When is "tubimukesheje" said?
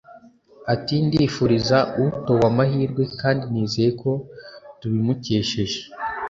4.79-5.79